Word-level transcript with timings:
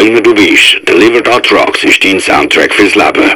immer 0.00 0.20
du 0.20 0.34
bist, 0.34 0.80
der 0.88 0.96
Liver 0.96 1.22
Rocks 1.52 1.84
ist 1.84 2.02
dein 2.04 2.20
Soundtrack 2.20 2.72
fürs 2.72 2.94
Leben. 2.94 3.32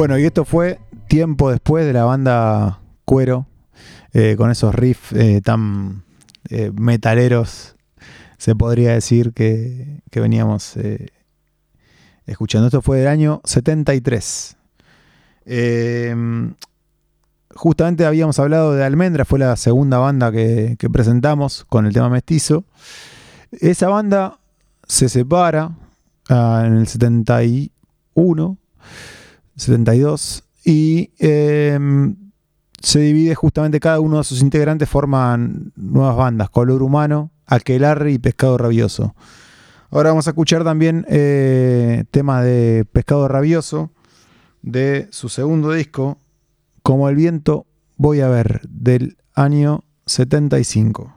Bueno, 0.00 0.18
y 0.18 0.24
esto 0.24 0.46
fue 0.46 0.80
tiempo 1.08 1.50
después 1.50 1.84
de 1.84 1.92
la 1.92 2.04
banda 2.04 2.80
Cuero, 3.04 3.46
eh, 4.14 4.34
con 4.38 4.50
esos 4.50 4.74
riffs 4.74 5.12
eh, 5.12 5.42
tan 5.44 6.04
eh, 6.48 6.72
metaleros, 6.74 7.76
se 8.38 8.54
podría 8.56 8.94
decir 8.94 9.34
que, 9.34 10.00
veníamos 10.10 10.78
escuchando. 12.24 12.68
Esto 12.68 12.80
fue 12.80 13.00
del 13.00 13.08
año 13.08 13.42
73. 13.44 14.56
justamente 17.54 18.06
habíamos 18.06 18.38
hablado 18.38 18.72
de 18.72 18.82
Almendra, 18.82 19.26
fue 19.26 19.38
la 19.38 19.54
segunda 19.56 19.98
banda 19.98 20.32
que, 20.32 20.78
presentamos 20.90 21.66
con 21.66 21.84
el 21.84 21.92
tema 21.92 22.08
mestizo. 22.08 22.64
Esa 23.52 23.88
banda 23.88 24.38
se 24.88 25.10
separa 25.10 25.72
ah, 26.30 26.62
en 26.64 26.78
el 26.78 26.86
71 26.86 28.56
72. 29.60 30.44
Y 30.64 31.12
em, 31.18 32.16
se 32.80 33.00
divide 33.00 33.34
justamente 33.34 33.80
cada 33.80 34.00
uno 34.00 34.18
de 34.18 34.24
sus 34.24 34.42
integrantes, 34.42 34.88
forman 34.88 35.72
nuevas 35.76 36.16
bandas, 36.16 36.50
Color 36.50 36.82
Humano, 36.82 37.30
Aquelarre 37.46 38.12
y 38.12 38.18
Pescado 38.18 38.58
Rabioso. 38.58 39.14
Ahora 39.90 40.10
vamos 40.10 40.26
a 40.26 40.30
escuchar 40.30 40.64
también 40.64 41.04
eh, 41.08 42.04
tema 42.10 42.42
de 42.42 42.84
Pescado 42.84 43.26
Rabioso 43.26 43.90
de 44.62 45.08
su 45.10 45.28
segundo 45.28 45.72
disco, 45.72 46.18
Como 46.82 47.08
el 47.08 47.16
viento 47.16 47.66
voy 47.96 48.20
a 48.20 48.28
ver, 48.28 48.62
del 48.68 49.18
año 49.34 49.84
75. 50.06 51.12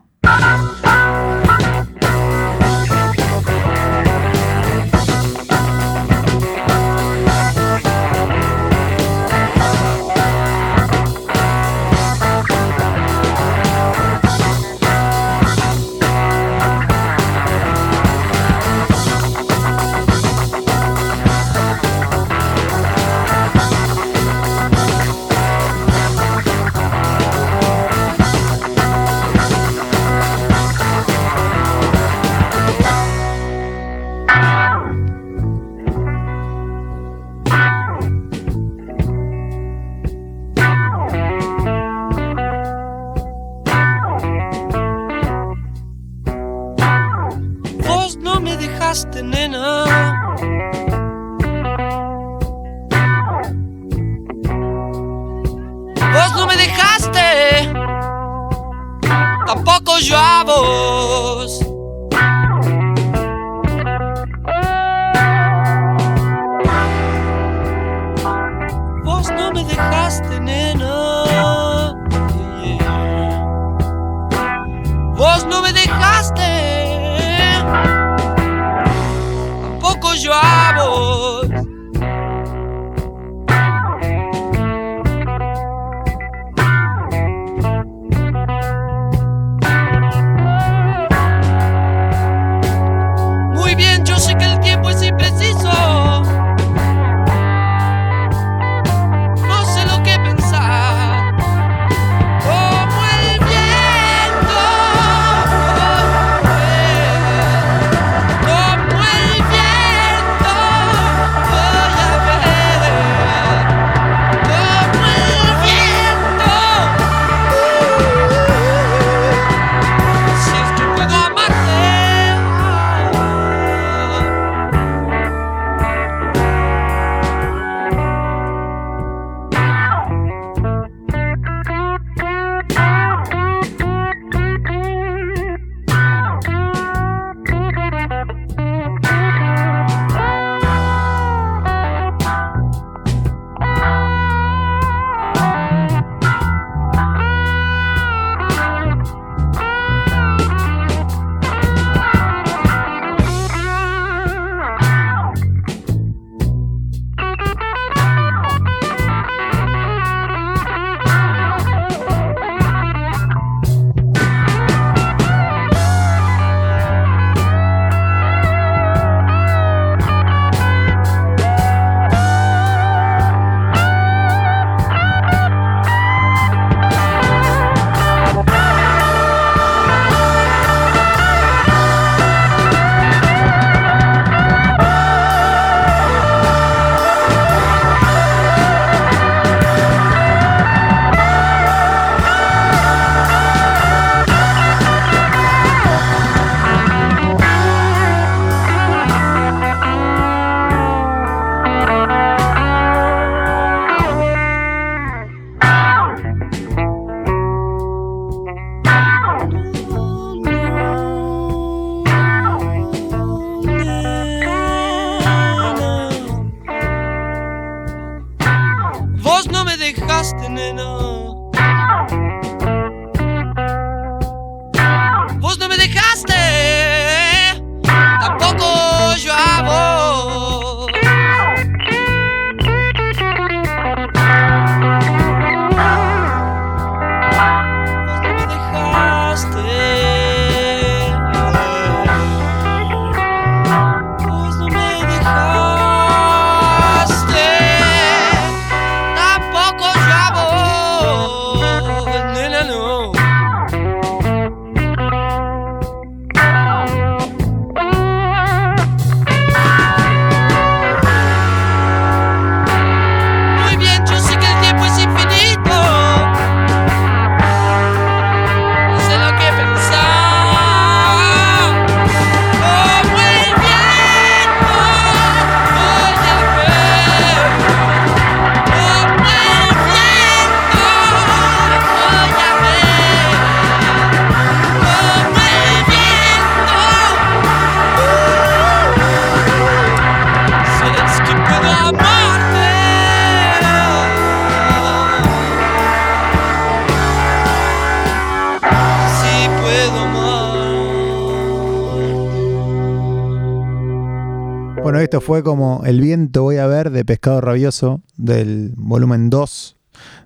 Esto 305.14 305.24
fue 305.24 305.44
como 305.44 305.82
El 305.84 306.00
viento 306.00 306.42
voy 306.42 306.56
a 306.56 306.66
ver 306.66 306.90
de 306.90 307.04
Pescado 307.04 307.40
Rabioso 307.40 308.02
del 308.16 308.72
volumen 308.76 309.30
2 309.30 309.76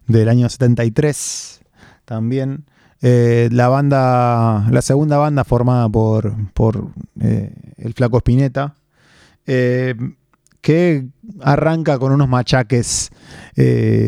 del 0.06 0.30
año 0.30 0.48
73. 0.48 1.60
También 2.06 2.64
eh, 3.02 3.50
la 3.52 3.68
banda, 3.68 4.66
la 4.70 4.80
segunda 4.80 5.18
banda 5.18 5.44
formada 5.44 5.90
por, 5.90 6.34
por 6.54 6.88
eh, 7.20 7.52
el 7.76 7.92
Flaco 7.92 8.16
Spinetta, 8.16 8.76
eh, 9.46 9.94
que 10.62 11.06
arranca 11.42 11.98
con 11.98 12.12
unos 12.12 12.30
machaques 12.30 13.10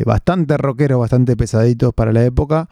bastante 0.07 0.57
rockeros, 0.57 0.99
bastante 0.99 1.37
pesaditos 1.37 1.93
para 1.93 2.11
la 2.11 2.25
época. 2.25 2.71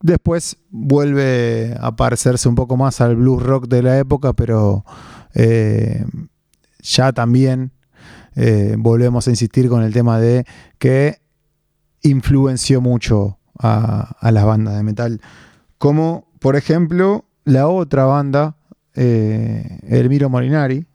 Después 0.00 0.58
vuelve 0.70 1.76
a 1.80 1.96
parecerse 1.96 2.48
un 2.48 2.54
poco 2.54 2.76
más 2.76 3.00
al 3.00 3.16
blues 3.16 3.42
rock 3.42 3.66
de 3.66 3.82
la 3.82 3.98
época, 3.98 4.32
pero 4.32 4.84
eh, 5.34 6.04
ya 6.82 7.12
también 7.12 7.72
eh, 8.36 8.76
volvemos 8.78 9.26
a 9.26 9.30
insistir 9.30 9.68
con 9.68 9.82
el 9.82 9.92
tema 9.92 10.18
de 10.18 10.44
que 10.78 11.18
influenció 12.02 12.80
mucho 12.80 13.38
a, 13.58 14.16
las 14.30 14.44
bandas 14.44 14.76
de 14.76 14.82
metal. 14.82 15.20
Como, 15.78 16.28
por 16.38 16.56
ejemplo, 16.56 17.24
la 17.44 17.68
otra 17.68 18.04
banda, 18.04 18.56
eh, 18.94 19.80
Elmiro 19.88 20.28
Molinari, 20.28 20.86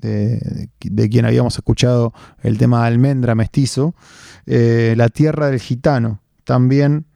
de, 0.00 0.68
de 0.80 1.08
quien 1.08 1.24
habíamos 1.24 1.56
escuchado 1.56 2.12
el 2.42 2.58
tema 2.58 2.86
Almendra 2.86 3.34
Mestizo, 3.34 3.94
eh, 4.46 4.94
La 4.96 5.08
Tierra 5.08 5.50
del 5.50 5.60
Gitano, 5.60 6.20
también 6.44 7.06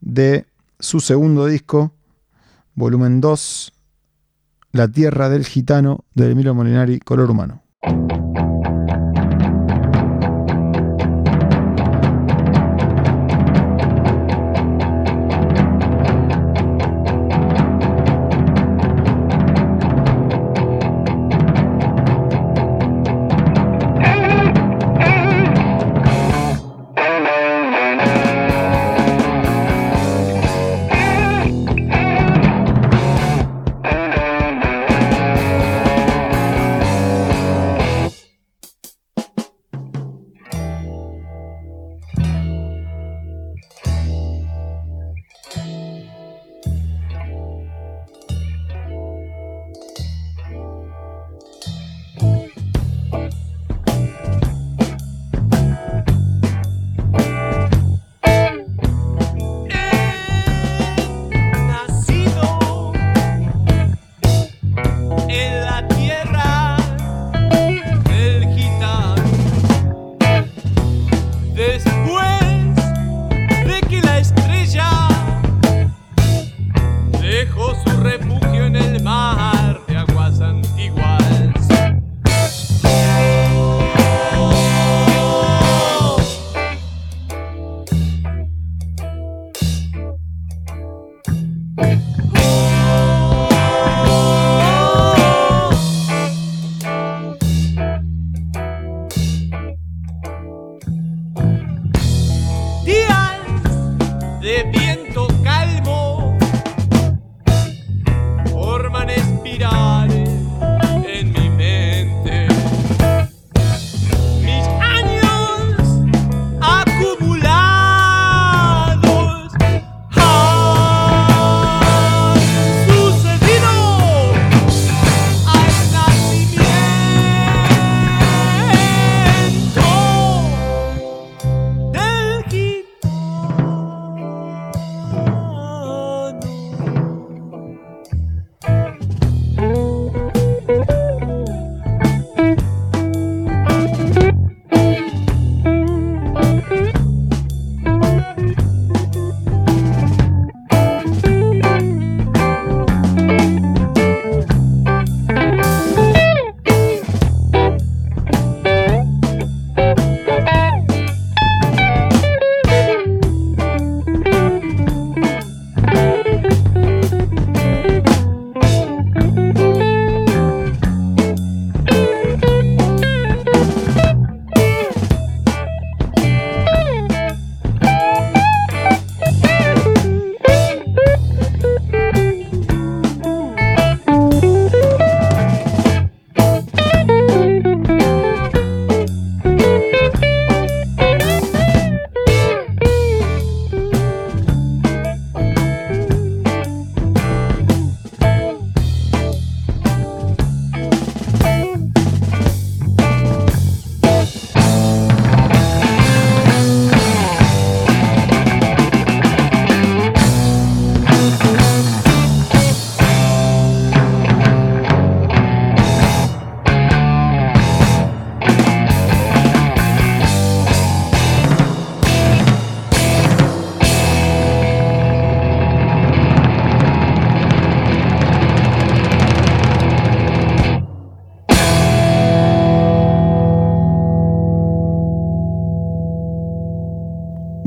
de 0.00 0.46
su 0.78 1.00
segundo 1.00 1.46
disco, 1.46 1.92
volumen 2.74 3.20
2, 3.20 3.72
La 4.72 4.88
Tierra 4.88 5.28
del 5.28 5.44
Gitano, 5.44 6.04
de 6.14 6.30
Emilio 6.30 6.54
Molinari, 6.54 7.00
Color 7.00 7.30
Humano. 7.30 7.62
Thank 7.82 8.38
you. 8.38 8.47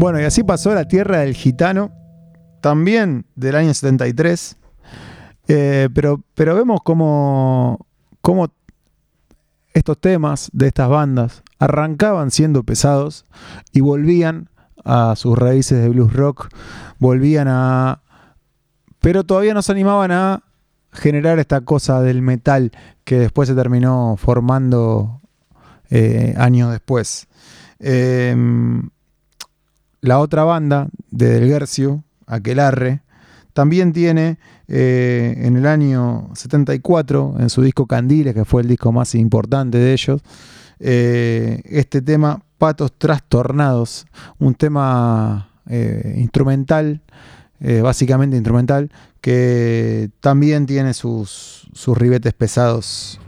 Bueno, 0.02 0.20
y 0.20 0.24
así 0.24 0.42
pasó 0.42 0.74
La 0.74 0.88
Tierra 0.88 1.20
del 1.20 1.36
Gitano, 1.36 1.92
también 2.60 3.28
del 3.36 3.56
año 3.56 3.72
73. 3.72 4.58
Eh, 5.48 5.90
pero, 5.94 6.24
pero 6.34 6.56
vemos 6.56 6.80
cómo, 6.84 7.86
cómo 8.20 8.52
estos 9.76 10.02
temas 10.02 10.50
de 10.54 10.70
estas 10.70 10.90
bandas 10.90 11.44
arrancaban 11.60 12.32
siendo 12.32 12.64
pesados 12.64 13.28
y 13.74 13.82
volvían 13.82 14.50
a 14.84 15.16
sus 15.16 15.38
raíces 15.38 15.80
de 15.80 15.90
blues 15.90 16.14
rock, 16.14 16.48
volvían 16.98 17.48
a... 17.48 18.02
Pero 19.02 19.24
todavía 19.24 19.54
no 19.54 19.62
se 19.62 19.72
animaban 19.72 20.12
a 20.12 20.42
generar 20.92 21.38
esta 21.38 21.62
cosa 21.62 22.02
del 22.02 22.24
metal 22.24 22.72
que 23.04 23.20
después 23.20 23.48
se 23.48 23.54
terminó 23.54 24.16
formando 24.18 25.22
eh, 25.92 26.34
años 26.40 26.72
después. 26.72 27.28
Em, 27.78 28.90
la 30.02 30.20
otra 30.20 30.44
banda 30.44 30.90
de 31.12 31.30
Del 31.30 31.48
Guercio, 31.48 32.04
Aquelarre, 32.26 33.02
también 33.54 33.94
tiene 33.94 34.38
eh, 34.68 35.36
en 35.38 35.58
el 35.58 35.68
año 35.68 36.30
74, 36.34 37.36
en 37.40 37.50
su 37.50 37.62
disco 37.62 37.86
Candiles, 37.86 38.34
que 38.34 38.46
fue 38.46 38.62
el 38.62 38.68
disco 38.68 38.92
más 38.92 39.14
importante 39.16 39.78
de 39.78 39.94
ellos, 39.94 40.22
eh, 40.80 41.62
este 41.66 42.02
tema 42.02 42.42
Patos 42.58 42.94
Trastornados, 42.98 44.08
un 44.40 44.56
tema 44.56 45.50
eh, 45.68 46.16
instrumental, 46.18 47.02
básicamente 47.84 48.36
instrumental, 48.36 48.90
que 49.22 50.10
también 50.20 50.66
tiene 50.66 50.96
sus, 50.96 51.68
sus 51.74 51.96
ribetes 51.96 52.34
pesados 52.34 53.21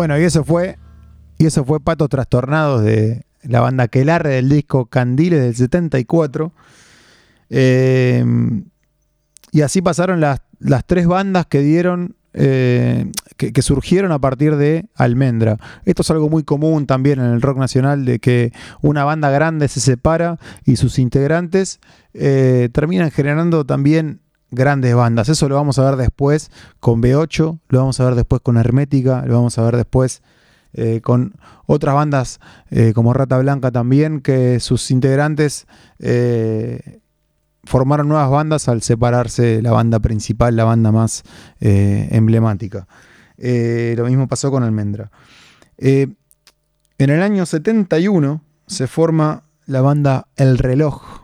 Bueno, 0.00 0.18
y 0.18 0.22
eso 0.24 0.44
fue. 0.44 0.78
Y 1.36 1.44
eso 1.44 1.62
fue 1.62 1.78
Patos 1.78 2.08
Trastornados 2.08 2.82
de 2.82 3.26
la 3.42 3.60
banda 3.60 3.86
Quelarre 3.86 4.30
del 4.30 4.48
disco 4.48 4.86
Candiles 4.86 5.42
del 5.42 5.54
74. 5.54 6.54
Eh, 7.50 8.24
y 9.52 9.60
así 9.60 9.82
pasaron 9.82 10.18
las, 10.18 10.40
las 10.58 10.86
tres 10.86 11.06
bandas 11.06 11.44
que 11.44 11.60
dieron. 11.60 12.16
eh, 12.32 13.12
que, 13.36 13.60
surgieron 13.60 14.10
a 14.10 14.18
partir 14.18 14.56
de 14.56 14.88
Almendra. 14.94 15.58
Esto 15.84 16.00
es 16.00 16.10
algo 16.10 16.30
muy 16.30 16.44
común 16.44 16.86
también 16.86 17.20
en 17.20 17.26
el 17.26 17.42
rock 17.42 17.58
nacional, 17.58 18.06
de 18.06 18.20
que 18.20 18.54
una 18.80 19.04
banda 19.04 19.28
grande 19.28 19.68
se 19.68 19.80
separa 19.80 20.38
y 20.64 20.76
sus 20.76 20.98
integrantes 20.98 21.78
eh, 22.14 22.70
terminan 22.72 23.10
generando 23.10 23.66
también 23.66 24.22
grandes 24.50 24.94
bandas. 24.94 25.28
Eso 25.28 25.48
lo 25.48 25.54
vamos 25.54 25.78
a 25.78 25.84
ver 25.84 25.96
después 25.96 26.50
con 26.80 27.02
B8, 27.02 27.60
lo 27.68 27.78
vamos 27.78 28.00
a 28.00 28.04
ver 28.04 28.14
después 28.14 28.42
con 28.42 28.56
Hermética, 28.56 29.24
lo 29.26 29.34
vamos 29.34 29.58
a 29.58 29.62
ver 29.62 29.76
después 29.76 30.22
eh, 30.72 31.00
con 31.02 31.34
otras 31.66 31.94
bandas 31.94 32.38
eh, 32.70 32.92
como 32.94 33.12
Rata 33.12 33.38
Blanca 33.38 33.70
también, 33.70 34.20
que 34.20 34.60
sus 34.60 34.90
integrantes 34.90 35.66
eh, 35.98 37.00
formaron 37.64 38.08
nuevas 38.08 38.30
bandas 38.30 38.68
al 38.68 38.82
separarse 38.82 39.62
la 39.62 39.72
banda 39.72 39.98
principal, 39.98 40.56
la 40.56 40.64
banda 40.64 40.92
más 40.92 41.24
emblemática. 41.60 42.86
Lo 43.36 44.04
mismo 44.06 44.28
pasó 44.28 44.50
con 44.50 44.62
Almendra. 44.62 45.10
En 45.78 46.16
el 46.98 47.22
año 47.22 47.46
71 47.46 48.42
se 48.66 48.86
forma 48.86 49.42
la 49.66 49.82
banda 49.82 50.28
El 50.36 50.58
Reloj, 50.58 51.19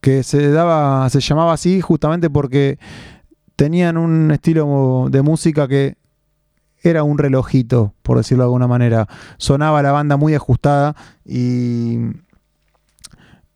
que 0.00 0.22
se 0.22 0.50
daba, 0.50 1.08
se 1.10 1.20
llamaba 1.20 1.52
así 1.52 1.80
justamente 1.80 2.30
porque 2.30 2.78
tenían 3.56 3.96
un 3.96 4.30
estilo 4.30 5.08
de 5.10 5.22
música 5.22 5.66
que 5.68 5.96
era 6.82 7.02
un 7.02 7.18
relojito, 7.18 7.92
por 8.02 8.16
decirlo 8.18 8.44
de 8.44 8.46
alguna 8.46 8.68
manera. 8.68 9.08
Sonaba 9.36 9.82
la 9.82 9.90
banda 9.92 10.16
muy 10.16 10.34
ajustada 10.34 10.94
y 11.24 11.98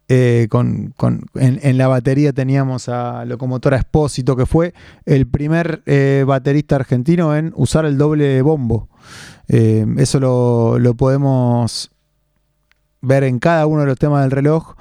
eh, 0.09 0.49
con, 0.51 0.93
con- 0.97 1.25
en, 1.35 1.79
la 1.79 1.89
batería 1.89 2.33
teníamos 2.33 2.89
a 2.89 3.25
Locomotora 3.25 3.77
Espósito, 3.79 4.37
que 4.37 4.45
fue 4.45 4.75
el 5.07 5.27
primer 5.27 5.83
eh, 5.87 6.25
baterista 6.27 6.77
argentino 6.77 7.35
en 7.37 7.53
usar 7.57 7.87
el 7.87 7.97
doble 7.97 8.43
bombo. 8.43 8.89
Eh, 9.49 9.87
eso 9.99 10.21
lo, 10.21 10.79
lo 10.79 10.95
podemos 10.95 11.91
ver 13.01 13.25
en 13.25 13.39
cada 13.39 13.67
uno 13.67 13.83
de 13.83 13.87
los 13.87 13.99
temas 13.99 14.23
del 14.23 14.33
reloj. 14.33 14.75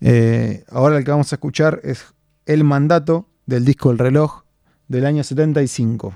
Eh, 0.00 0.64
ahora 0.70 0.98
el 0.98 1.04
que 1.04 1.10
vamos 1.10 1.32
a 1.32 1.36
escuchar 1.36 1.80
es 1.84 2.04
El 2.46 2.64
Mandato 2.64 3.28
del 3.46 3.64
disco 3.64 3.90
El 3.90 3.98
Reloj 3.98 4.42
del 4.88 5.06
año 5.06 5.22
75. 5.22 6.14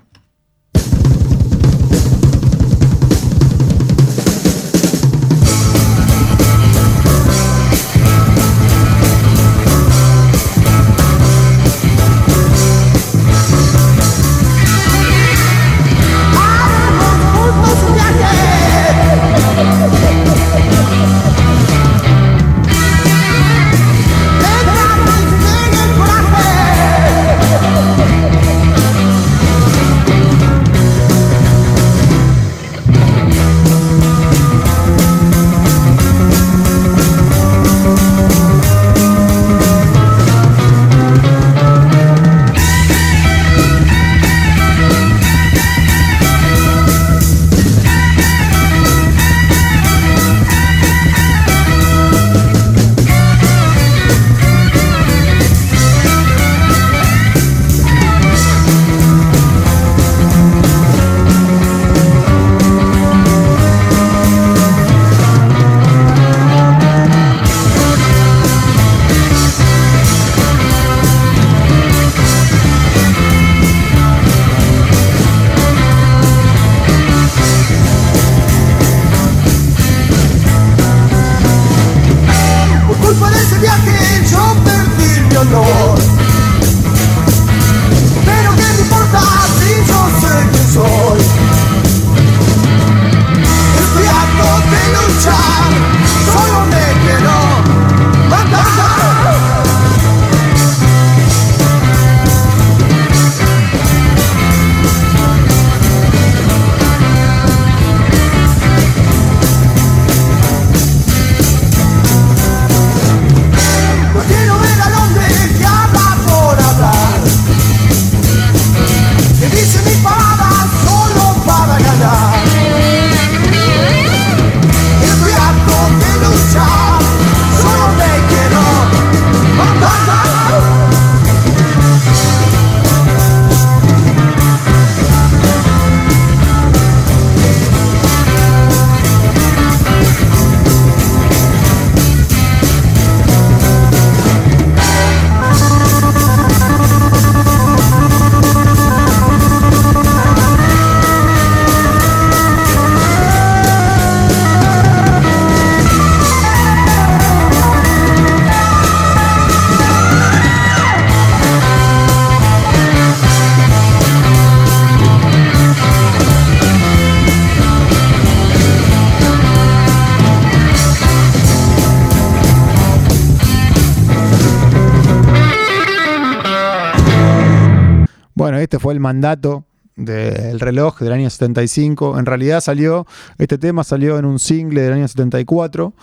Este 178.75 178.83
fue 178.83 178.93
el 178.93 178.99
mandato 178.99 179.67
del 179.95 180.59
reloj 180.59 180.99
del 180.99 181.13
año 181.13 181.31
75. 181.31 182.19
En 182.19 182.27
realidad 182.27 182.61
salió, 182.61 183.07
este 183.39 183.57
tema 183.57 183.85
salió 183.85 184.19
en 184.19 184.25
un 184.25 184.41
single 184.41 184.83
del 184.83 184.95
año 184.95 185.07
74. 185.07 185.95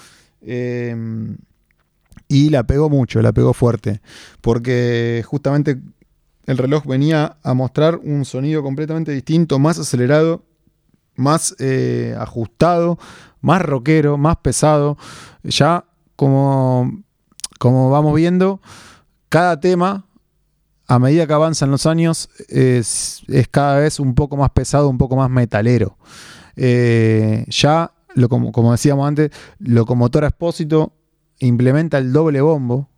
eh, 0.43 0.95
y 2.29 2.49
la 2.49 2.63
pegó 2.63 2.89
mucho, 2.89 3.21
la 3.21 3.33
pegó 3.33 3.51
fuerte. 3.51 3.99
Porque 4.39 5.21
justamente 5.27 5.81
el 6.45 6.57
reloj 6.57 6.85
venía 6.85 7.35
a 7.43 7.53
mostrar 7.53 7.97
un 8.01 8.23
sonido 8.23 8.63
completamente 8.63 9.11
distinto, 9.11 9.59
más 9.59 9.77
acelerado, 9.77 10.45
más 11.17 11.53
eh, 11.59 12.15
ajustado, 12.17 12.97
más 13.41 13.61
rockero, 13.61 14.17
más 14.17 14.37
pesado. 14.37 14.97
Ya 15.43 15.83
como, 16.15 17.03
como 17.59 17.89
vamos 17.89 18.15
viendo, 18.15 18.61
cada 19.27 19.59
tema 19.59 20.05
a 20.93 20.99
medida 20.99 21.25
que 21.25 21.31
avanzan 21.33 21.71
los 21.71 21.85
años, 21.85 22.29
es, 22.49 23.23
cada 23.49 23.79
vez 23.79 23.97
un 23.97 24.13
poco 24.13 24.35
más 24.35 24.49
pesado, 24.49 24.89
un 24.89 24.97
poco 24.97 25.15
más 25.15 25.29
metalero. 25.29 25.97
eh, 26.57 27.45
ya, 27.47 27.93
lo, 28.13 28.27
como, 28.27 28.71
decíamos 28.73 29.07
antes, 29.07 29.31
Locomotora 29.59 30.27
Expósito 30.27 30.91
implementa 31.39 31.97
el 31.97 32.11
doble 32.11 32.41
bombo, 32.41 32.89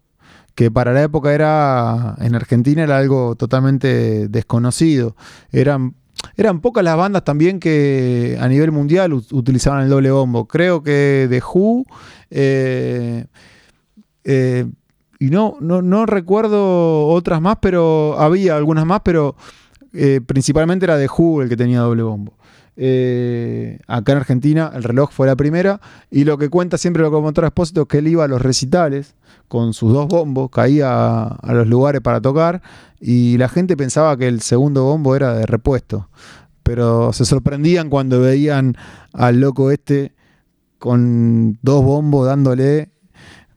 que 0.56 0.72
para 0.72 0.92
la 0.92 1.04
época 1.04 1.34
era, 1.34 2.16
en 2.20 2.34
Argentina 2.34 2.82
era 2.82 2.98
algo 2.98 3.36
totalmente 3.36 4.28
desconocido. 4.28 5.16
Eran, 5.52 5.94
eran 6.36 6.62
pocas 6.62 6.84
las 6.84 6.98
bandas 6.98 7.24
también 7.24 7.60
que 7.60 8.40
a 8.42 8.48
nivel 8.48 8.72
mundial 8.72 9.12
ut- 9.14 9.32
utilizaban 9.34 9.84
el 9.84 9.90
doble 9.90 10.10
bombo. 10.10 10.48
Creo 10.48 10.82
que 10.82 11.28
The 11.30 11.42
Who, 11.46 11.86
eh, 12.32 13.26
eh, 14.24 14.66
y 15.24 15.30
no, 15.30 15.56
no, 15.62 15.82
no 15.82 16.06
recuerdo 16.06 17.08
otras 17.08 17.40
más, 17.40 17.56
pero 17.62 18.20
había 18.20 18.58
algunas 18.58 18.86
más, 18.86 19.04
pero 19.06 19.38
eh, 19.94 20.20
principalmente 20.26 20.86
era 20.86 20.98
The 20.98 21.08
Who 21.08 21.44
el 21.44 21.48
que 21.48 21.56
tenía 21.56 21.80
doble 21.80 22.04
bombo. 22.04 22.34
Eh, 22.76 23.80
acá 23.88 24.12
en 24.12 24.18
Argentina 24.18 24.70
el 24.76 24.84
reloj 24.84 25.12
fue 25.14 25.26
la 25.26 25.38
primera 25.38 25.80
y 26.12 26.26
lo 26.26 26.38
que 26.38 26.50
cuenta 26.50 26.78
siempre 26.78 27.00
el 27.00 27.06
locomotor 27.06 27.46
expósito 27.46 27.84
es 27.84 27.88
que 27.88 28.00
él 28.00 28.10
iba 28.10 28.26
a 28.26 28.28
los 28.28 28.42
recitales 28.42 29.16
con 29.48 29.74
sus 29.74 29.94
dos 29.94 30.10
bombos, 30.10 30.50
caía 30.50 30.92
a, 30.92 31.28
a 31.28 31.54
los 31.54 31.68
lugares 31.68 32.02
para 32.02 32.20
tocar 32.20 32.62
y 33.00 33.38
la 33.38 33.48
gente 33.48 33.78
pensaba 33.78 34.18
que 34.18 34.28
el 34.28 34.42
segundo 34.42 34.84
bombo 34.84 35.16
era 35.16 35.36
de 35.36 35.46
repuesto, 35.46 36.10
pero 36.64 37.14
se 37.14 37.24
sorprendían 37.24 37.90
cuando 37.90 38.20
veían 38.20 38.76
al 39.14 39.40
loco 39.40 39.72
este 39.72 40.12
con 40.80 41.60
dos 41.62 41.82
bombos 41.82 42.28
dándole 42.28 42.90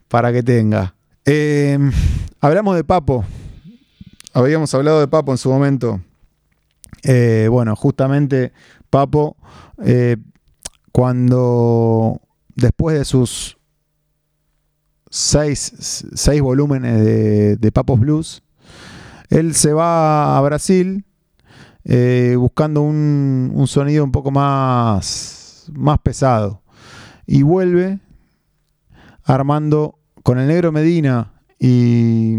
para 0.07 0.33
que 0.33 0.45
tenga. 0.45 0.96
Eh, 1.29 1.77
hablamos 2.41 2.77
de 2.77 2.85
Papo. 2.85 3.25
Habíamos 4.33 4.73
hablado 4.75 5.01
de 5.01 5.09
Papo 5.09 5.33
en 5.33 5.39
su 5.39 5.51
momento. 5.51 6.01
Eh, 7.03 7.49
bueno, 7.51 7.75
justamente 7.75 8.53
Papo, 8.91 9.37
eh, 9.83 10.19
cuando 10.93 12.21
después 12.55 12.97
de 12.97 13.05
sus 13.05 13.59
seis, 15.11 16.05
seis 16.15 16.41
volúmenes 16.41 17.05
de, 17.05 17.57
de 17.57 17.73
Papos 17.73 17.99
Blues, 17.99 18.45
él 19.29 19.57
se 19.57 19.73
va 19.73 20.39
a 20.39 20.41
Brasil 20.43 21.05
eh, 21.83 22.37
buscando 22.39 22.83
un, 22.83 23.51
un 23.53 23.67
sonido 23.67 24.05
un 24.05 24.13
poco 24.13 24.31
más, 24.31 25.69
más 25.73 25.99
pesado 25.99 26.63
y 27.27 27.43
vuelve 27.43 27.99
armando 29.25 29.99
con 30.27 30.41
el 30.41 30.49
negro 30.49 30.73
Medina 30.73 31.31
y, 31.57 32.35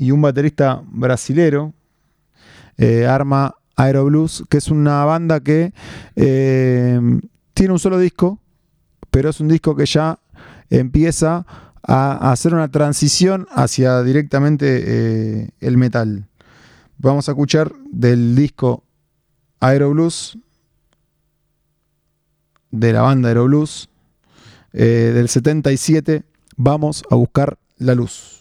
un 0.00 0.20
baterista 0.20 0.82
brasilero, 0.84 1.72
eh, 2.76 3.06
arma 3.06 3.54
Aero 3.76 4.06
Blues, 4.06 4.42
que 4.48 4.58
es 4.58 4.66
una 4.66 5.04
banda 5.04 5.38
que 5.38 5.72
eh, 6.16 7.00
tiene 7.54 7.72
un 7.72 7.78
solo 7.78 8.00
disco, 8.00 8.40
pero 9.12 9.30
es 9.30 9.38
un 9.38 9.46
disco 9.46 9.76
que 9.76 9.86
ya 9.86 10.18
empieza 10.70 11.46
a, 11.84 12.32
hacer 12.32 12.52
una 12.52 12.66
transición 12.66 13.46
hacia 13.52 14.02
directamente 14.02 14.82
eh, 14.84 15.50
el 15.60 15.76
metal. 15.76 16.26
Vamos 16.96 17.28
a 17.28 17.32
escuchar 17.32 17.72
del 17.92 18.34
disco 18.34 18.82
Aero 19.60 19.90
Blues, 19.90 20.36
de 22.72 22.92
la 22.92 23.02
banda 23.02 23.28
Aero 23.28 23.44
Blues, 23.44 23.88
del 24.72 25.28
77, 25.28 26.24
Vamos 26.60 27.04
a 27.08 27.14
buscar 27.14 27.56
la 27.76 27.94
luz. 27.94 28.37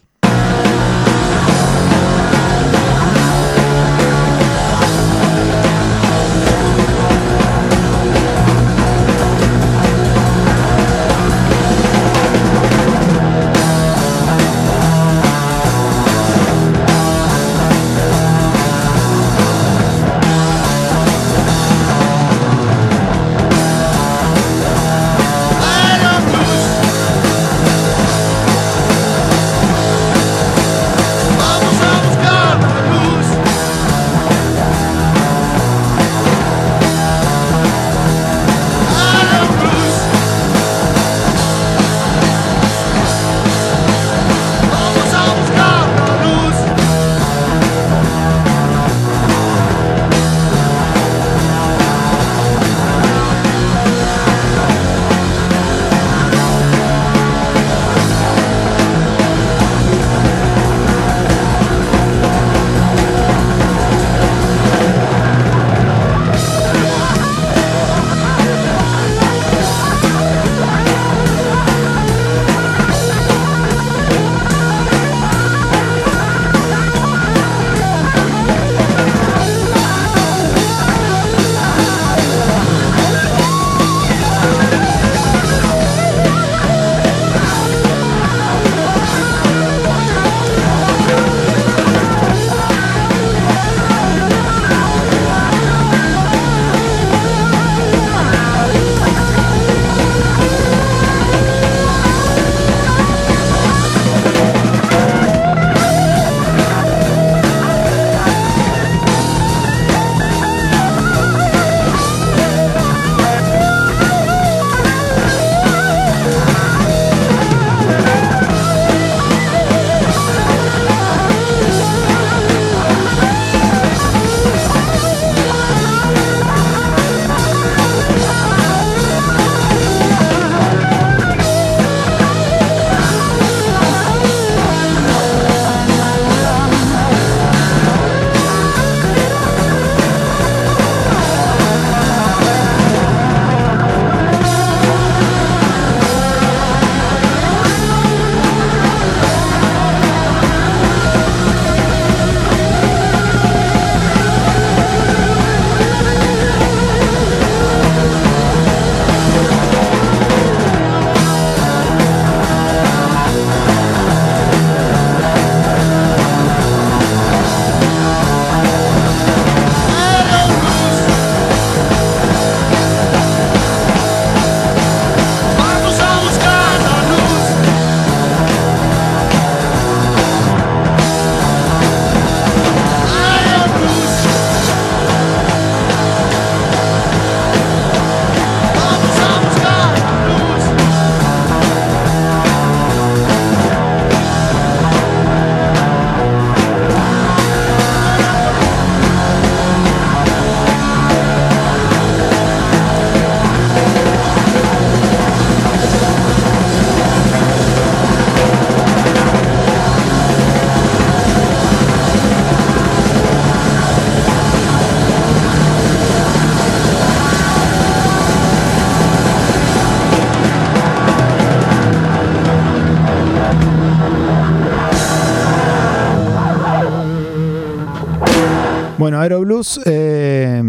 Bueno, 229.08 229.22
Aeroblues, 229.22 229.80
eh, 229.86 230.62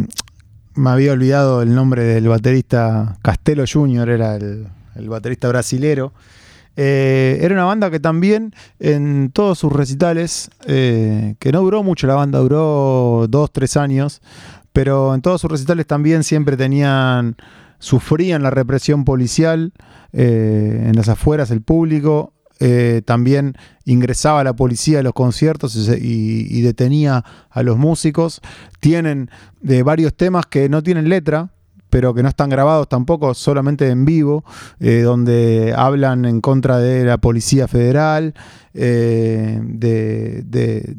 me 0.76 0.90
había 0.90 1.10
olvidado 1.10 1.60
el 1.60 1.74
nombre 1.74 2.04
del 2.04 2.28
baterista 2.28 3.18
Castelo 3.20 3.64
Jr., 3.68 4.08
era 4.10 4.36
el, 4.36 4.68
baterista 5.08 5.48
brasilero. 5.48 6.12
Eh, 6.76 7.40
era 7.42 7.54
una 7.54 7.64
banda 7.64 7.90
que 7.90 7.98
también 7.98 8.54
en 8.78 9.32
todos 9.32 9.58
sus 9.58 9.72
recitales, 9.72 10.52
eh, 10.68 11.34
que 11.40 11.50
no 11.50 11.62
duró 11.62 11.82
mucho 11.82 12.06
la 12.06 12.14
banda, 12.14 12.38
duró 12.38 13.26
dos, 13.28 13.50
tres 13.50 13.76
años, 13.76 14.22
pero 14.72 15.16
en 15.16 15.20
todos 15.20 15.40
sus 15.40 15.50
recitales 15.50 15.88
también 15.88 16.22
siempre 16.22 16.56
tenían, 16.56 17.34
sufrían 17.80 18.44
la 18.44 18.50
represión 18.50 19.04
policial 19.04 19.72
en 20.12 20.94
las 20.94 21.08
afueras, 21.08 21.50
el 21.50 21.62
público. 21.62 22.34
Eh, 22.60 23.02
también 23.04 23.54
ingresaba 23.84 24.42
la 24.44 24.54
policía 24.54 25.00
a 25.00 25.02
los 25.02 25.12
conciertos 25.12 25.76
y, 26.00 26.60
detenía 26.62 27.24
a 27.50 27.62
los 27.62 27.78
músicos. 27.78 28.40
Tienen 28.80 29.30
de 29.60 29.82
varios 29.82 30.14
temas 30.14 30.46
que 30.46 30.68
no 30.68 30.82
tienen 30.82 31.08
letra, 31.08 31.50
pero 31.90 32.12
que 32.14 32.22
no 32.22 32.28
están 32.28 32.50
grabados 32.50 32.88
tampoco, 32.88 33.32
solamente 33.34 33.88
en 33.88 34.04
vivo, 34.04 34.44
eh, 34.80 35.00
donde 35.00 35.72
hablan 35.76 36.24
en 36.24 36.40
contra 36.40 36.78
de 36.78 37.04
la 37.04 37.18
Policía 37.18 37.66
Federal, 37.66 38.34
eh, 38.74 39.60
de, 39.62 40.42
de- 40.44 40.96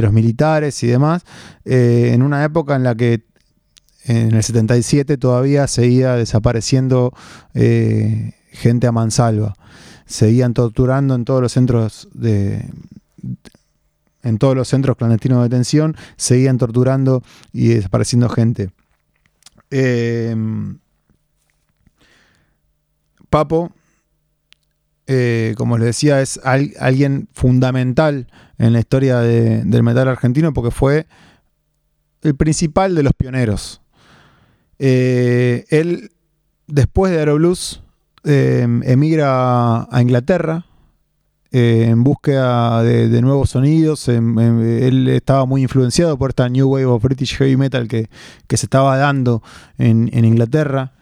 los 0.00 0.12
militares 0.12 0.82
y 0.82 0.86
demás, 0.86 1.24
eh, 1.64 2.12
en 2.14 2.22
una 2.22 2.44
época 2.44 2.76
en 2.76 2.84
la 2.84 2.94
que 2.94 3.24
en 4.04 4.34
el 4.34 4.42
77 4.42 5.16
todavía 5.16 5.66
seguía 5.66 6.14
desapareciendo 6.14 7.12
eh, 7.54 8.32
gente 8.52 8.86
a 8.86 8.92
mansalva. 8.92 9.54
Seguían 10.08 10.54
torturando 10.54 11.14
en 11.14 11.24
todos 11.24 11.40
los 11.42 11.52
centros 11.52 12.08
de 12.14 12.68
en 14.24 14.38
todos 14.38 14.56
los 14.56 14.66
centros 14.68 14.96
clandestinos 14.96 15.38
de 15.38 15.44
detención, 15.48 15.96
seguían 16.16 16.58
torturando 16.58 17.22
y 17.52 17.68
desapareciendo 17.68 18.28
gente. 18.28 18.70
Eh, 19.70 20.34
Papo, 23.30 23.70
eh, 25.06 25.54
como 25.56 25.78
les 25.78 25.86
decía, 25.86 26.20
es 26.20 26.40
al- 26.42 26.72
alguien 26.80 27.28
fundamental 27.32 28.26
en 28.58 28.72
la 28.72 28.80
historia 28.80 29.18
de- 29.20 29.62
del 29.64 29.82
metal 29.82 30.08
argentino 30.08 30.52
porque 30.52 30.70
fue 30.70 31.06
el 32.22 32.34
principal 32.34 32.94
de 32.94 33.02
los 33.02 33.12
pioneros. 33.12 33.80
Eh, 34.78 35.64
él, 35.70 36.10
después 36.66 37.12
de 37.12 37.18
Aeroblues, 37.18 37.82
eh, 38.24 38.66
emigra 38.84 39.82
a 39.90 40.02
Inglaterra 40.02 40.64
eh, 41.50 41.86
en 41.88 42.04
búsqueda 42.04 42.82
de, 42.82 43.22
nuevos 43.22 43.50
sonidos. 43.50 44.08
em- 44.08 44.38
em, 44.38 44.60
él 44.82 45.08
estaba 45.08 45.46
muy 45.46 45.62
influenciado 45.62 46.18
por 46.18 46.30
esta 46.30 46.48
New 46.48 46.68
Wave 46.68 46.86
of 46.86 47.02
British 47.02 47.36
Heavy 47.36 47.56
Metal 47.56 47.88
que, 47.88 48.08
que 48.46 48.56
se 48.56 48.66
estaba 48.66 48.96
dando 48.96 49.42
en, 49.78 50.10
en 50.12 50.24
Inglaterra, 50.24 50.92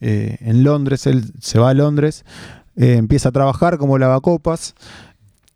eh, 0.00 0.38
en 0.40 0.64
Londres. 0.64 1.06
Él 1.06 1.24
se 1.40 1.58
va 1.58 1.70
a 1.70 1.74
Londres, 1.74 2.24
eh, 2.76 2.94
empieza 2.96 3.28
a 3.28 3.32
trabajar 3.32 3.76
como 3.78 3.98
lavacopas 3.98 4.74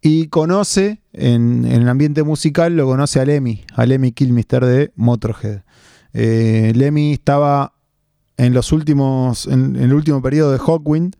y 0.02 0.26
conoce 0.26 1.00
en, 1.14 1.64
en 1.64 1.82
el 1.82 1.88
ambiente 1.88 2.22
musical, 2.22 2.76
lo 2.76 2.84
conoce 2.86 3.20
a 3.20 3.24
Lemmy, 3.24 3.64
a 3.74 3.86
Lemmy 3.86 4.12
Kilmister 4.12 4.64
de 4.64 4.92
Motorhead. 4.96 5.62
Eh, 6.12 6.72
Lemmy 6.76 7.14
estaba 7.14 7.73
en 8.36 8.54
los 8.54 8.72
últimos, 8.72 9.46
en, 9.46 9.76
el 9.76 9.92
último 9.92 10.20
periodo 10.22 10.52
de 10.52 10.58
Hawkwind 10.58 11.16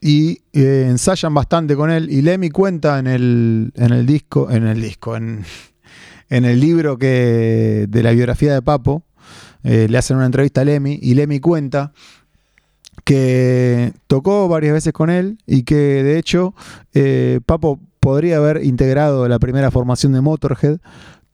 y 0.00 0.42
eh, 0.52 0.86
ensayan 0.88 1.34
bastante 1.34 1.74
con 1.76 1.90
él. 1.90 2.10
Y 2.10 2.22
Lemmy 2.22 2.50
cuenta 2.50 2.98
en 2.98 3.06
el, 3.06 3.72
en 3.74 3.92
el 3.92 4.06
disco, 4.06 4.50
en 4.50 4.66
el 4.66 4.80
disco, 4.80 5.16
en, 5.16 5.44
en 6.28 6.44
el 6.44 6.60
libro 6.60 6.98
que 6.98 7.86
de 7.88 8.02
la 8.02 8.12
biografía 8.12 8.54
de 8.54 8.62
Papo, 8.62 9.02
eh, 9.64 9.88
le 9.88 9.98
hacen 9.98 10.16
una 10.16 10.26
entrevista 10.26 10.60
a 10.60 10.64
Lemmy 10.64 10.98
y 11.02 11.14
Lemmy 11.14 11.40
cuenta 11.40 11.92
que 13.04 13.92
tocó 14.06 14.48
varias 14.48 14.74
veces 14.74 14.92
con 14.92 15.10
él 15.10 15.38
y 15.46 15.62
que 15.62 15.74
de 15.74 16.18
hecho 16.18 16.54
eh, 16.94 17.40
Papo 17.44 17.80
podría 18.00 18.36
haber 18.36 18.64
integrado 18.64 19.26
la 19.28 19.38
primera 19.38 19.70
formación 19.70 20.12
de 20.12 20.20
Motorhead, 20.20 20.78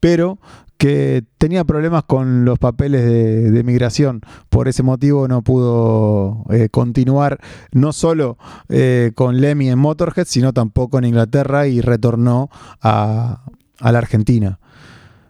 pero 0.04 0.38
que 0.76 1.24
tenía 1.38 1.64
problemas 1.64 2.04
con 2.04 2.44
los 2.44 2.58
papeles 2.58 3.06
de, 3.50 3.64
migración. 3.64 4.20
Por 4.50 4.68
ese 4.68 4.82
motivo 4.82 5.26
no 5.28 5.40
pudo 5.40 6.44
eh, 6.50 6.68
continuar 6.70 7.40
no 7.72 7.94
solo 7.94 8.36
eh, 8.68 9.12
con 9.14 9.40
Lemmy 9.40 9.70
en 9.70 9.78
Motorhead, 9.78 10.26
sino 10.26 10.52
tampoco 10.52 10.98
en 10.98 11.06
Inglaterra 11.06 11.68
y 11.68 11.80
retornó 11.80 12.50
a, 12.82 13.46
a 13.80 13.92
la 13.92 13.98
Argentina. 13.98 14.60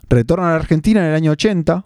Retorna 0.09 0.49
a 0.49 0.51
la 0.51 0.57
Argentina 0.57 1.03
en 1.03 1.07
el 1.07 1.15
año 1.15 1.31
80 1.31 1.85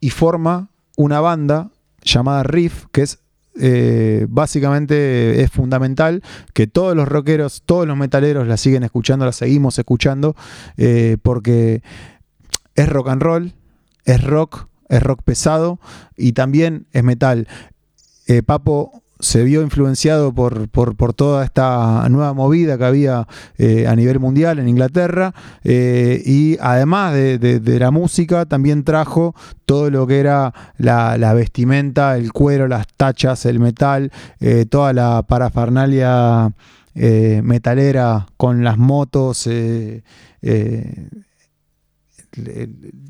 y 0.00 0.10
forma 0.10 0.68
una 0.98 1.20
banda 1.20 1.70
llamada 2.02 2.42
Riff, 2.42 2.84
que 2.92 3.00
es 3.00 3.23
eh, 3.60 4.26
básicamente 4.28 5.42
es 5.42 5.50
fundamental 5.50 6.22
que 6.52 6.66
todos 6.66 6.96
los 6.96 7.06
rockeros, 7.06 7.62
todos 7.64 7.86
los 7.86 7.96
metaleros 7.96 8.48
la 8.48 8.56
siguen 8.56 8.82
escuchando, 8.82 9.24
la 9.24 9.32
seguimos 9.32 9.78
escuchando, 9.78 10.34
eh, 10.76 11.16
porque 11.22 11.82
es 12.74 12.88
rock 12.88 13.08
and 13.08 13.22
roll, 13.22 13.54
es 14.04 14.22
rock, 14.22 14.66
es 14.88 15.02
rock 15.02 15.22
pesado 15.22 15.78
y 16.16 16.32
también 16.32 16.86
es 16.92 17.04
metal. 17.04 17.46
Eh, 18.26 18.42
Papo 18.42 19.03
se 19.20 19.44
vio 19.44 19.62
influenciado 19.62 20.32
por, 20.34 20.68
por, 20.68 20.96
por 20.96 21.14
toda 21.14 21.44
esta 21.44 22.06
nueva 22.08 22.32
movida 22.34 22.76
que 22.76 22.84
había 22.84 23.26
eh, 23.58 23.86
a 23.86 23.94
nivel 23.96 24.18
mundial 24.20 24.58
en 24.58 24.68
Inglaterra 24.68 25.34
eh, 25.62 26.20
y 26.26 26.58
además 26.60 27.14
de, 27.14 27.38
de- 27.38 27.78
la 27.78 27.90
música 27.90 28.44
también 28.46 28.84
trajo 28.84 29.34
todo 29.66 29.90
lo 29.90 30.06
que 30.06 30.18
era 30.20 30.52
la, 30.78 31.16
la 31.18 31.32
vestimenta, 31.34 32.16
el 32.16 32.32
cuero, 32.32 32.68
las 32.68 32.86
tachas, 32.96 33.46
el 33.46 33.60
metal, 33.60 34.10
eh, 34.40 34.66
toda 34.68 34.92
la 34.92 35.22
parafernalia 35.22 36.52
metalera 36.94 38.26
con 38.36 38.62
las 38.62 38.78
motos, 38.78 39.48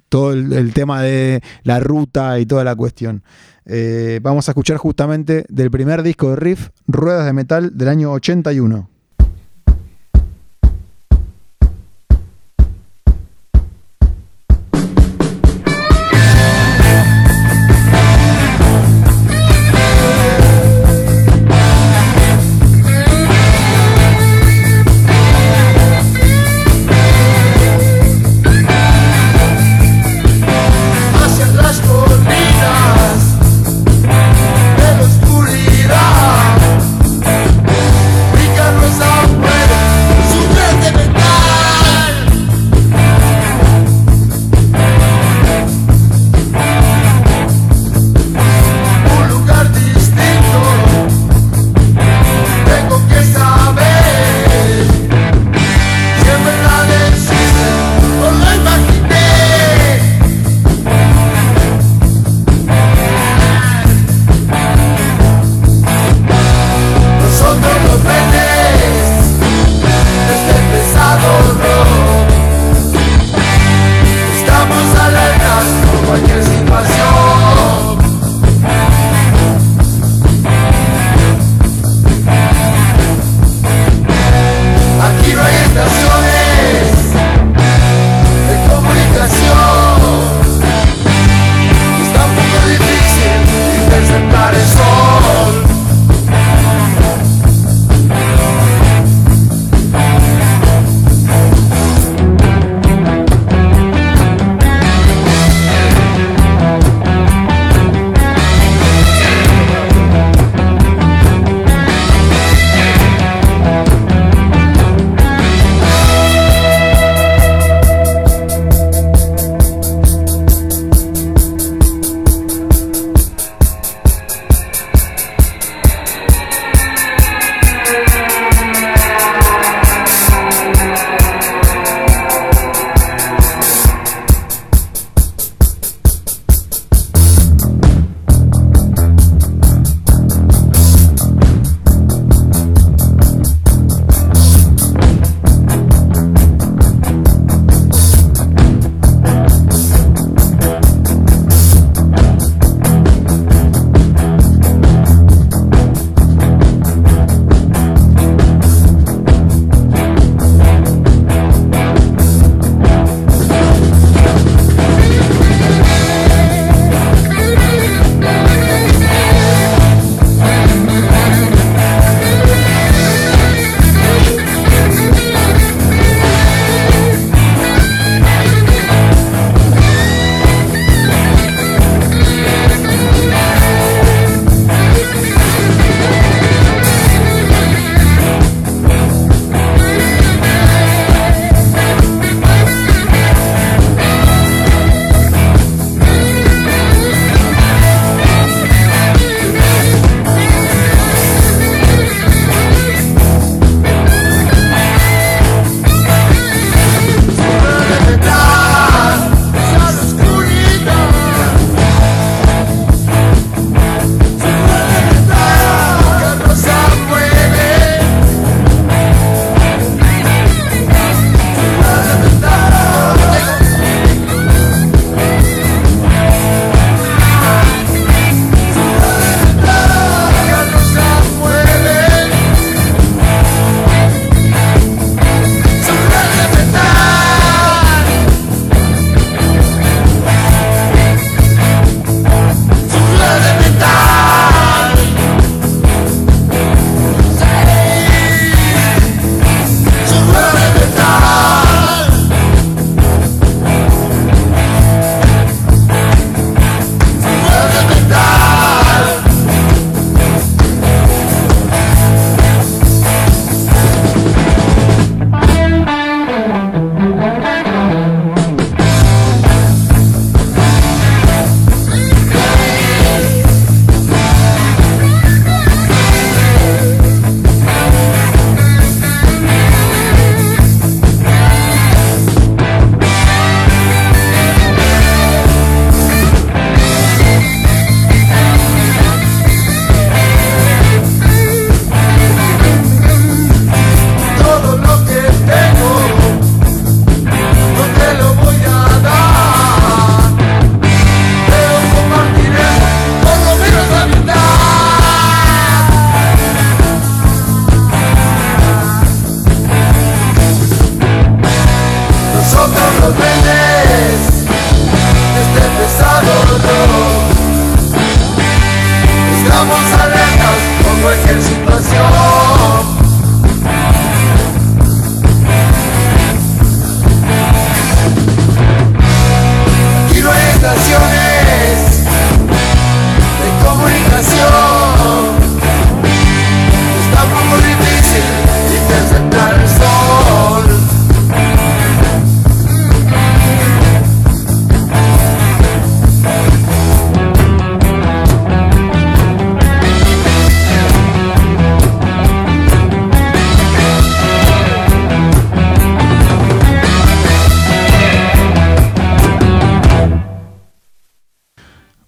todo 0.08 0.32
el, 0.32 0.52
el 0.52 0.72
tema 0.72 1.02
de 1.02 1.42
la 1.62 1.80
ruta 1.80 2.38
y 2.38 2.46
toda 2.46 2.64
la 2.64 2.74
cuestión. 2.76 3.22
Eh, 3.66 4.20
vamos 4.22 4.48
a 4.48 4.52
escuchar 4.52 4.76
justamente 4.76 5.44
del 5.48 5.70
primer 5.70 6.02
disco 6.02 6.30
de 6.30 6.36
Riff, 6.36 6.68
Ruedas 6.86 7.24
de 7.26 7.32
Metal 7.32 7.76
del 7.76 7.88
año 7.88 8.12
81. 8.12 8.90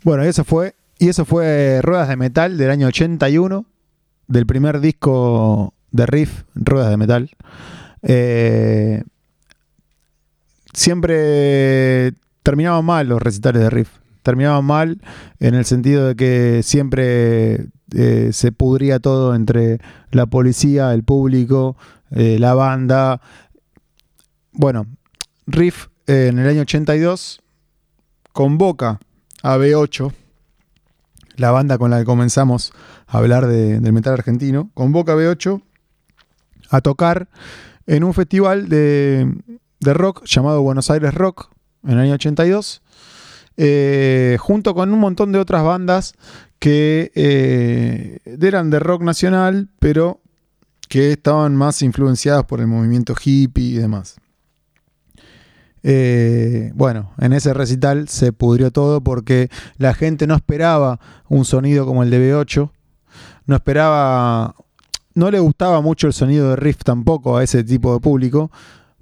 Bueno, 0.07 0.25
y 0.25 0.29
eso 0.29 0.45
fue, 0.45 0.77
y 1.01 1.09
eso 1.09 1.25
fue 1.25 1.81
Ruedas 1.83 2.09
de 2.09 2.15
Metal 2.15 2.57
del 2.57 2.71
año 2.71 2.87
81, 2.87 3.67
del 4.29 4.47
primer 4.47 4.79
disco 4.79 5.75
de 5.91 6.07
Riff, 6.07 6.45
Ruedas 6.55 6.91
de 6.91 6.97
Metal. 6.97 7.31
Eh, 8.03 9.03
siempre 10.73 12.13
terminaban 12.45 12.85
mal 12.85 13.09
los 13.09 13.21
recitales 13.21 13.63
de 13.63 13.69
Riff. 13.69 13.89
Terminaban 14.23 14.65
mal 14.65 15.01
en 15.41 15.57
el 15.57 15.65
sentido 15.65 16.07
de 16.07 16.15
que 16.15 16.63
siempre 16.63 17.67
eh, 17.93 18.31
se 18.31 18.53
pudría 18.53 19.01
todo 19.01 19.35
entre 19.35 19.81
la 20.13 20.27
policía, 20.27 20.95
el 20.95 21.03
público, 21.03 21.77
eh, 22.13 22.39
la 22.39 22.55
banda. 22.55 23.21
Bueno, 24.53 24.87
Riff 25.49 25.89
en 26.07 26.39
el 26.39 26.49
año 26.49 26.61
82 26.61 27.41
convoca 28.33 29.01
a 29.47 29.57
B8, 29.59 30.13
la 31.37 31.51
banda 31.51 31.79
con 31.79 31.91
la 31.91 31.99
que 31.99 32.05
comenzamos 32.05 32.73
a 33.07 33.19
hablar 33.19 33.47
de- 33.47 33.81
del 33.81 33.93
metal 33.93 34.15
argentino, 34.15 34.71
convoca 34.75 35.13
a 35.13 35.17
B8 35.17 35.63
a 36.71 36.81
tocar 36.81 37.29
en 37.87 38.03
un 38.05 38.15
festival 38.15 38.69
de, 38.69 39.33
de 39.81 39.95
rock 39.95 40.25
llamado 40.25 40.63
Buenos 40.63 40.91
Aires 40.91 41.15
Rock 41.15 41.51
en 41.85 41.93
el 41.93 41.99
año 42.01 42.15
82, 42.15 42.83
eh, 43.59 44.37
junto 44.41 44.75
con 44.75 44.93
un 44.93 44.99
montón 44.99 45.31
de 45.33 45.39
otras 45.39 45.63
bandas 45.63 46.15
que 46.59 47.13
eh, 47.15 48.19
eran 48.41 48.71
de 48.71 48.79
rock 48.81 49.03
nacional, 49.03 49.69
pero 49.79 50.21
que 50.89 51.13
estaban 51.13 51.55
más 51.55 51.83
influenciadas 51.83 52.45
por 52.45 52.61
el 52.61 52.67
movimiento 52.67 53.15
hippie 53.23 53.65
y 53.65 53.75
demás. 53.75 54.17
Eh, 55.89 56.73
bueno, 56.75 57.13
en 57.19 57.33
ese 57.33 57.55
recital 57.55 58.09
se 58.09 58.33
pudrió 58.33 58.73
todo 58.73 59.01
porque 59.03 59.51
la 59.79 59.95
gente 59.95 60.27
no 60.27 60.35
esperaba 60.35 60.99
un 61.29 61.45
sonido 61.45 61.87
como 61.87 62.03
el 62.03 62.11
de 62.11 62.19
B8, 62.19 62.71
no 63.47 63.55
esperaba, 63.55 64.57
no 65.15 65.31
le 65.31 65.39
gustaba 65.39 65.81
mucho 65.81 66.09
el 66.09 66.13
sonido 66.13 66.51
de 66.51 66.57
Riff 66.57 66.79
tampoco 66.83 67.37
a 67.37 67.45
ese 67.45 67.63
tipo 67.63 67.95
de 67.95 68.01
público, 68.01 68.51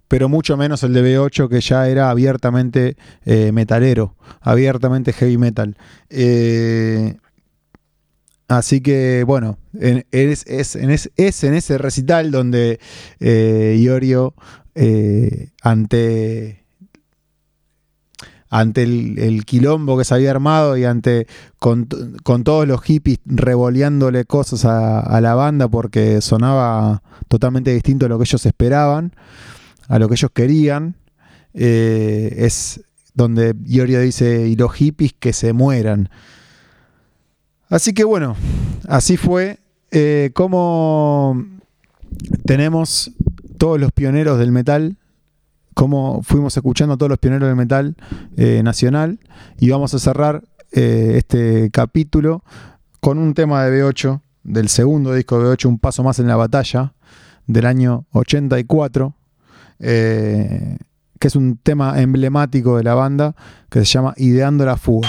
pero 0.08 0.28
mucho 0.28 0.58
menos 0.58 0.82
el 0.82 0.92
de 0.92 1.02
B8 1.18 1.48
que 1.48 1.62
ya 1.62 1.88
era 1.88 2.10
abiertamente 2.10 2.98
eh, 3.24 3.50
metalero, 3.52 4.14
abiertamente 4.42 5.14
heavy 5.14 5.38
metal. 5.38 5.78
Eh, 6.10 7.16
así 8.46 8.82
que 8.82 9.24
bueno, 9.26 9.56
en- 9.80 10.04
es, 10.10 10.44
en 10.76 10.90
es- 10.90 11.10
es 11.16 11.44
en 11.44 11.54
ese 11.54 11.78
recital 11.78 12.30
donde 12.30 12.78
eh, 13.20 13.78
Iorio 13.80 14.34
ante 15.62 16.63
ante 18.54 18.84
el, 18.84 19.44
quilombo 19.44 19.98
que 19.98 20.04
se 20.04 20.14
había 20.14 20.30
armado 20.30 20.76
y 20.76 20.84
ante 20.84 21.26
con, 21.58 21.88
todos 21.88 22.68
los 22.68 22.82
hippies 22.82 23.18
revoleándole 23.26 24.24
cosas 24.26 24.64
a, 24.64 25.00
a 25.00 25.20
la 25.20 25.34
banda 25.34 25.66
porque 25.66 26.20
sonaba 26.20 27.02
totalmente 27.26 27.74
distinto 27.74 28.06
a 28.06 28.08
lo 28.08 28.16
que 28.16 28.22
ellos 28.22 28.46
esperaban, 28.46 29.12
a 29.88 29.98
lo 29.98 30.08
que 30.08 30.14
ellos 30.14 30.30
querían, 30.32 30.94
eh, 31.52 32.32
es 32.38 32.80
donde 33.14 33.56
Iorio 33.66 34.00
dice, 34.00 34.46
y 34.46 34.54
los 34.54 34.72
hippies 34.72 35.14
que 35.18 35.32
se 35.32 35.52
mueran. 35.52 36.08
Así 37.68 37.92
que 37.92 38.04
bueno, 38.04 38.36
así 38.86 39.16
fue 39.16 39.58
eh, 39.90 40.30
como 40.32 41.44
tenemos 42.46 43.10
todos 43.58 43.80
los 43.80 43.90
pioneros 43.90 44.38
del 44.38 44.52
metal 44.52 44.96
cómo 45.74 46.22
fuimos 46.22 46.56
escuchando 46.56 46.94
a 46.94 46.96
todos 46.96 47.10
los 47.10 47.18
pioneros 47.18 47.48
del 47.48 47.56
metal 47.56 47.96
eh, 48.36 48.62
nacional 48.62 49.18
y 49.58 49.70
vamos 49.70 49.92
a 49.94 49.98
cerrar 49.98 50.44
eh, 50.72 51.14
este 51.16 51.70
capítulo 51.70 52.44
con 53.00 53.18
un 53.18 53.34
tema 53.34 53.64
de 53.64 53.82
B8 53.82 54.20
del 54.44 54.68
segundo 54.68 55.12
disco 55.12 55.38
de 55.38 55.54
B8 55.54 55.66
Un 55.66 55.78
Paso 55.78 56.02
Más 56.02 56.18
en 56.18 56.28
la 56.28 56.36
Batalla 56.36 56.94
del 57.46 57.66
año 57.66 58.06
84 58.12 59.14
eh, 59.80 60.78
que 61.18 61.28
es 61.28 61.36
un 61.36 61.56
tema 61.56 62.00
emblemático 62.00 62.76
de 62.76 62.84
la 62.84 62.94
banda 62.94 63.34
que 63.70 63.80
se 63.80 63.86
llama 63.86 64.14
Ideando 64.16 64.64
la 64.64 64.76
Fuga. 64.76 65.08